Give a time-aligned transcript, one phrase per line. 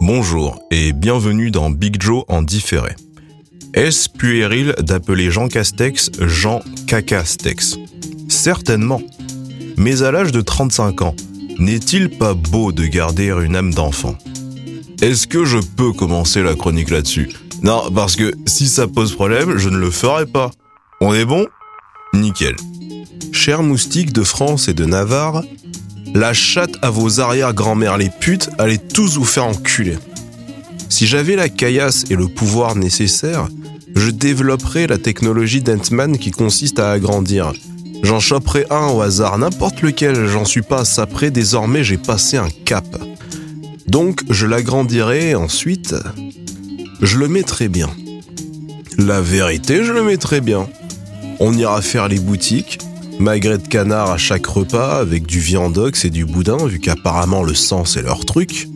[0.00, 2.96] Bonjour et bienvenue dans Big Joe en différé.
[3.72, 7.76] Est-ce puéril d'appeler Jean Castex Jean Cacastex?
[8.28, 9.00] Certainement.
[9.76, 11.14] Mais à l'âge de 35 ans,
[11.58, 14.16] n'est-il pas beau de garder une âme d'enfant?
[15.00, 17.30] Est-ce que je peux commencer la chronique là-dessus?
[17.62, 20.50] Non, parce que si ça pose problème, je ne le ferai pas.
[21.00, 21.46] On est bon?
[22.12, 22.56] Nickel.
[23.32, 25.42] Chers moustiques de France et de Navarre,
[26.16, 29.98] la chatte à vos arrière-grand-mères les putes, allez tous vous faire enculer.
[30.88, 33.48] Si j'avais la caillasse et le pouvoir nécessaire,
[33.94, 37.52] je développerais la technologie d'Ant-Man qui consiste à agrandir.
[38.02, 42.48] J'en choperais un au hasard, n'importe lequel, j'en suis pas près, désormais j'ai passé un
[42.64, 42.86] cap.
[43.86, 45.94] Donc je l'agrandirai ensuite,
[47.02, 47.90] je le mettrai bien.
[48.96, 50.66] La vérité, je le mettrai bien.
[51.40, 52.78] On ira faire les boutiques,
[53.18, 57.54] magret de canard à chaque repas avec du viandox et du boudin, vu qu'apparemment le
[57.54, 58.68] sang c'est leur truc.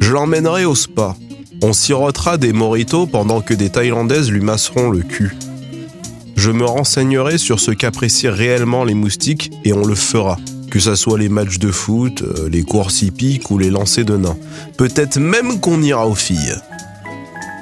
[0.00, 1.16] Je l'emmènerai au spa.
[1.62, 5.34] On sirotera des moritos pendant que des Thaïlandaises lui masseront le cul.
[6.36, 10.36] Je me renseignerai sur ce qu'apprécient réellement les moustiques et on le fera.
[10.70, 14.16] Que ça soit les matchs de foot, euh, les courses hippiques ou les lancers de
[14.16, 14.36] nains.
[14.76, 16.56] Peut-être même qu'on ira aux filles.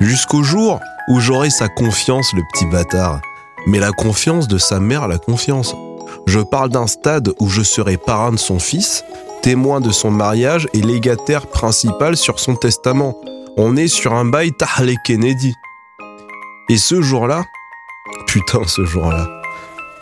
[0.01, 3.21] Jusqu'au jour où j'aurai sa confiance, le petit bâtard.
[3.67, 5.75] Mais la confiance de sa mère, la confiance.
[6.27, 9.05] Je parle d'un stade où je serai parrain de son fils,
[9.43, 13.21] témoin de son mariage et légataire principal sur son testament.
[13.57, 15.55] On est sur un bail Tahlé Kennedy.
[16.69, 17.45] Et ce jour-là,
[18.27, 19.29] putain ce jour-là,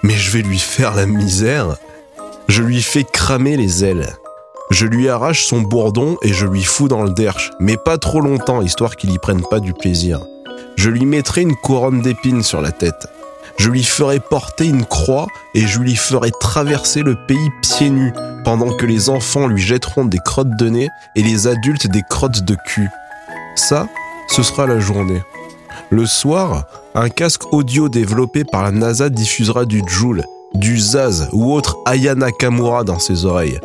[0.02, 1.76] mais je vais lui faire la misère.
[2.48, 4.16] Je lui fais cramer les ailes.
[4.70, 8.20] Je lui arrache son bourdon et je lui fous dans le derche, mais pas trop
[8.20, 10.20] longtemps, histoire qu'il y prenne pas du plaisir.
[10.76, 13.06] Je lui mettrai une couronne d'épines sur la tête.
[13.58, 18.12] Je lui ferai porter une croix et je lui ferai traverser le pays pieds nus,
[18.45, 22.42] pendant que les enfants lui jetteront des crottes de nez et les adultes des crottes
[22.42, 22.89] de cul.
[23.55, 23.86] Ça,
[24.29, 25.23] ce sera la journée.
[25.91, 26.64] Le soir,
[26.95, 30.24] un casque audio développé par la NASA diffusera du Joule,
[30.55, 33.61] du Zaz ou autre Aya Nakamura dans ses oreilles.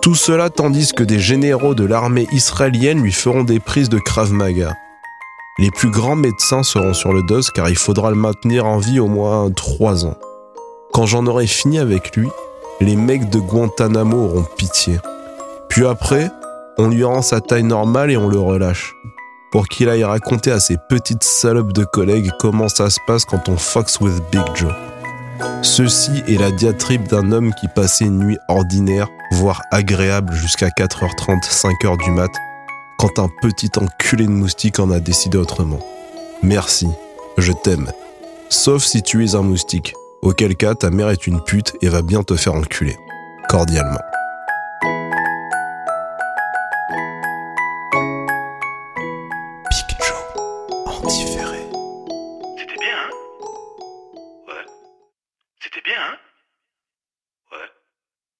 [0.00, 4.32] Tout cela tandis que des généraux de l'armée israélienne lui feront des prises de Krav
[4.32, 4.74] Maga.
[5.62, 8.98] Les plus grands médecins seront sur le dos car il faudra le maintenir en vie
[8.98, 10.16] au moins trois ans.
[10.92, 12.28] Quand j'en aurai fini avec lui,
[12.80, 14.98] les mecs de Guantanamo auront pitié.
[15.68, 16.32] Puis après,
[16.78, 18.92] on lui rend sa taille normale et on le relâche.
[19.52, 23.48] Pour qu'il aille raconter à ses petites salopes de collègues comment ça se passe quand
[23.48, 24.72] on fox with Big Joe.
[25.62, 31.40] Ceci est la diatribe d'un homme qui passait une nuit ordinaire, voire agréable jusqu'à 4h30,
[31.44, 32.32] 5h du mat,
[33.02, 35.80] quand un petit enculé de moustique en a décidé autrement.
[36.44, 36.86] Merci,
[37.36, 37.90] je t'aime.
[38.48, 42.02] Sauf si tu es un moustique, auquel cas ta mère est une pute et va
[42.02, 42.96] bien te faire enculer.
[43.48, 43.98] Cordialement.